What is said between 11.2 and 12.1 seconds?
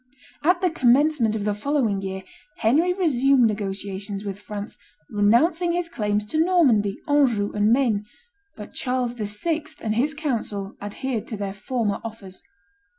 to their former